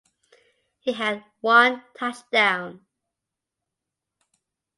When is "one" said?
1.41-1.83